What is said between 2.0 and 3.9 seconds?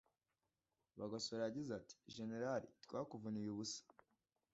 “Generali twakuvuniye ubusa